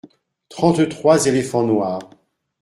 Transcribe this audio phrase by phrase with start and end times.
[0.49, 2.09] Trente-trois éléphants noirs.